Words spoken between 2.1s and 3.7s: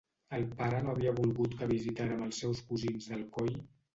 els seus cosins d'Alcoi...